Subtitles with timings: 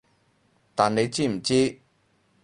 [0.73, 1.79] 但你知唔知